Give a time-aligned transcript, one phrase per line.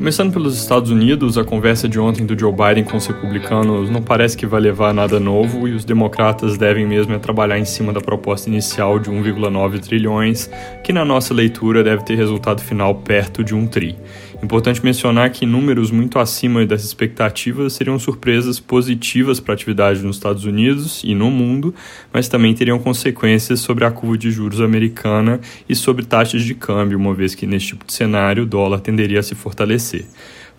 [0.00, 4.00] Começando pelos Estados Unidos, a conversa de ontem do Joe Biden com os republicanos não
[4.00, 7.66] parece que vai levar a nada novo e os democratas devem mesmo é trabalhar em
[7.66, 10.48] cima da proposta inicial de 1,9 trilhões,
[10.82, 13.94] que na nossa leitura deve ter resultado final perto de um tri.
[14.42, 20.16] Importante mencionar que números muito acima das expectativas seriam surpresas positivas para a atividade nos
[20.16, 21.74] Estados Unidos e no mundo,
[22.10, 26.96] mas também teriam consequências sobre a curva de juros americana e sobre taxas de câmbio,
[26.96, 29.89] uma vez que neste tipo de cenário o dólar tenderia a se fortalecer.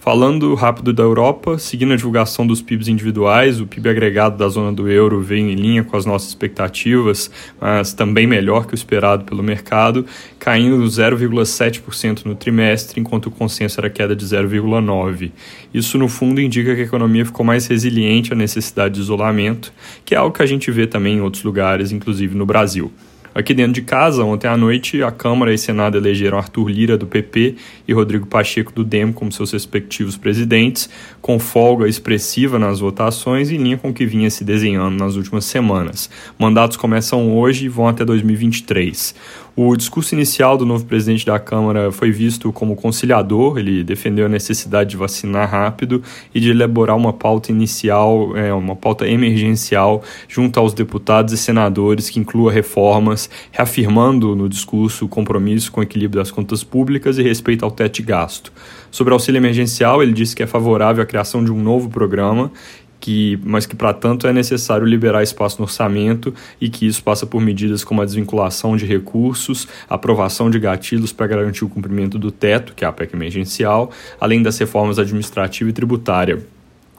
[0.00, 4.72] Falando rápido da Europa, seguindo a divulgação dos PIBs individuais, o PIB agregado da zona
[4.72, 7.30] do euro veio em linha com as nossas expectativas,
[7.60, 10.06] mas também melhor que o esperado pelo mercado,
[10.38, 15.30] caindo 0,7% no trimestre, enquanto o consenso era queda de 0,9%.
[15.74, 19.70] Isso, no fundo, indica que a economia ficou mais resiliente à necessidade de isolamento,
[20.02, 22.90] que é algo que a gente vê também em outros lugares, inclusive no Brasil.
[23.32, 27.06] Aqui dentro de casa, ontem à noite, a Câmara e Senado elegeram Arthur Lira, do
[27.06, 27.54] PP,
[27.86, 33.56] e Rodrigo Pacheco, do DEM, como seus respectivos presidentes, com folga expressiva nas votações em
[33.56, 36.10] linha com o que vinha se desenhando nas últimas semanas.
[36.36, 39.14] Mandatos começam hoje e vão até 2023.
[39.56, 44.28] O discurso inicial do novo presidente da Câmara foi visto como conciliador, ele defendeu a
[44.28, 46.02] necessidade de vacinar rápido
[46.34, 52.08] e de elaborar uma pauta inicial, é, uma pauta emergencial, junto aos deputados e senadores
[52.08, 53.19] que inclua reformas,
[53.50, 57.96] reafirmando no discurso o compromisso com o equilíbrio das contas públicas e respeito ao teto
[57.96, 58.52] de gasto.
[58.90, 62.52] Sobre o auxílio emergencial, ele disse que é favorável à criação de um novo programa
[63.00, 67.26] que, mas que para tanto é necessário liberar espaço no orçamento e que isso passa
[67.26, 72.30] por medidas como a desvinculação de recursos, aprovação de gatilhos para garantir o cumprimento do
[72.30, 73.90] teto, que é a PEC emergencial,
[74.20, 76.38] além das reformas administrativa e tributária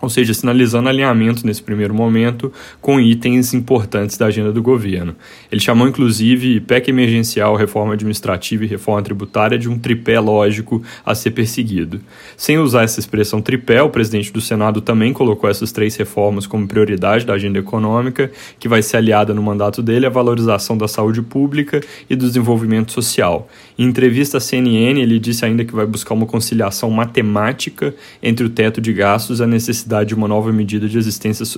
[0.01, 5.15] ou seja, sinalizando alinhamento nesse primeiro momento com itens importantes da agenda do governo.
[5.51, 11.13] Ele chamou inclusive PEC emergencial, reforma administrativa e reforma tributária de um tripé lógico a
[11.13, 12.01] ser perseguido.
[12.35, 16.67] Sem usar essa expressão tripé, o presidente do Senado também colocou essas três reformas como
[16.67, 21.21] prioridade da agenda econômica, que vai ser aliada no mandato dele à valorização da saúde
[21.21, 23.47] pública e do desenvolvimento social.
[23.77, 28.49] Em entrevista à CNN, ele disse ainda que vai buscar uma conciliação matemática entre o
[28.49, 30.99] teto de gastos e a necessidade necessidade de uma nova medida de,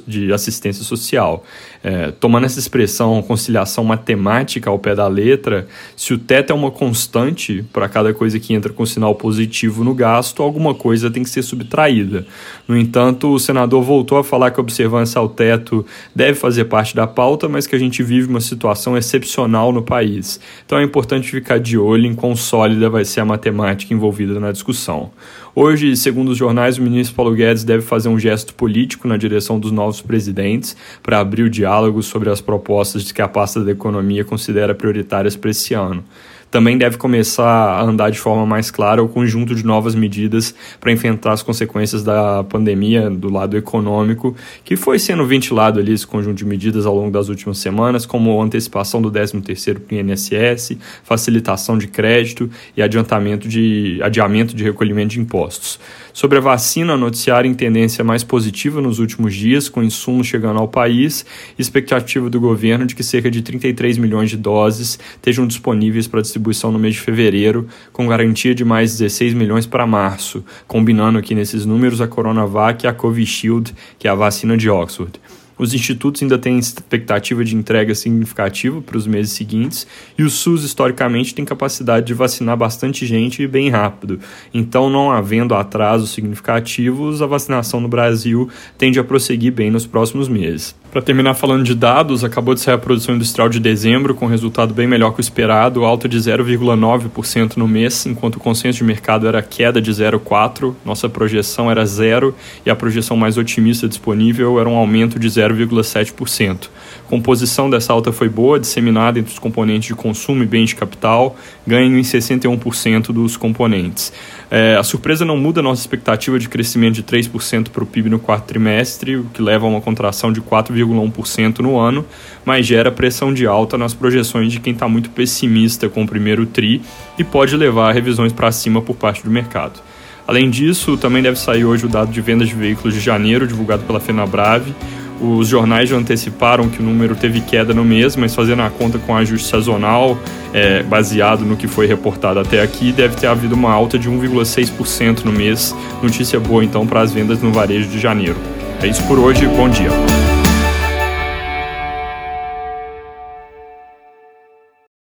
[0.07, 1.43] de assistência social.
[1.83, 6.71] É, tomando essa expressão conciliação matemática ao pé da letra, se o teto é uma
[6.71, 11.29] constante para cada coisa que entra com sinal positivo no gasto, alguma coisa tem que
[11.29, 12.25] ser subtraída.
[12.67, 16.95] No entanto, o senador voltou a falar que a observância ao teto deve fazer parte
[16.95, 20.39] da pauta, mas que a gente vive uma situação excepcional no país.
[20.65, 24.51] Então é importante ficar de olho em quão sólida vai ser a matemática envolvida na
[24.51, 25.11] discussão.
[25.55, 29.59] Hoje, segundo os jornais, o ministro Paulo Guedes deve fazer um gesto político na direção
[29.59, 34.23] dos novos presidentes para abrir o diálogo sobre as propostas que a pasta da economia
[34.23, 36.03] considera prioritárias para esse ano
[36.53, 40.91] também deve começar a andar de forma mais clara o conjunto de novas medidas para
[40.91, 46.35] enfrentar as consequências da pandemia do lado econômico, que foi sendo ventilado ali esse conjunto
[46.35, 51.75] de medidas ao longo das últimas semanas, como antecipação do 13º para o INSS, facilitação
[51.75, 52.47] de crédito
[52.77, 55.79] e adiantamento de, adiamento de recolhimento de impostos.
[56.13, 60.67] Sobre a vacina, noticiário em tendência mais positiva nos últimos dias, com insumos chegando ao
[60.67, 61.25] país,
[61.57, 66.42] expectativa do governo de que cerca de 33 milhões de doses estejam disponíveis para distribuição
[66.43, 71.33] distribuição no mês de fevereiro, com garantia de mais 16 milhões para março, combinando aqui
[71.33, 75.19] nesses números a Coronavac e a Covishield, que é a vacina de Oxford.
[75.57, 79.87] Os institutos ainda têm expectativa de entrega significativa para os meses seguintes
[80.17, 84.19] e o SUS, historicamente, tem capacidade de vacinar bastante gente e bem rápido.
[84.53, 90.27] Então, não havendo atrasos significativos, a vacinação no Brasil tende a prosseguir bem nos próximos
[90.27, 90.75] meses.
[90.93, 94.75] Para terminar falando de dados, acabou de sair a produção industrial de dezembro com resultado
[94.75, 99.27] bem melhor que o esperado, alta de 0,9% no mês, enquanto o consenso de mercado
[99.27, 104.69] era queda de 0,4%, nossa projeção era zero e a projeção mais otimista disponível era
[104.69, 106.69] um aumento de 0,7%.
[107.03, 110.75] A composição dessa alta foi boa, disseminada entre os componentes de consumo e bens de
[110.75, 111.35] capital,
[111.65, 114.13] ganho em 61% dos componentes.
[114.51, 118.11] É, a surpresa não muda a nossa expectativa de crescimento de 3% para o PIB
[118.11, 120.39] no quarto trimestre, o que leva a uma contração de
[120.85, 122.05] 4,1% no ano,
[122.45, 126.45] mas gera pressão de alta nas projeções de quem está muito pessimista com o primeiro
[126.45, 126.81] TRI
[127.17, 129.79] e pode levar a revisões para cima por parte do mercado.
[130.27, 133.83] Além disso, também deve sair hoje o dado de vendas de veículos de janeiro, divulgado
[133.83, 134.73] pela FenaBrave,
[135.21, 138.97] os jornais já anteciparam que o número teve queda no mês, mas fazendo a conta
[138.97, 140.17] com ajuste sazonal,
[140.53, 145.23] é, baseado no que foi reportado até aqui, deve ter havido uma alta de 1,6%
[145.23, 145.75] no mês.
[146.01, 148.37] Notícia boa então para as vendas no varejo de janeiro.
[148.81, 149.89] É isso por hoje, bom dia.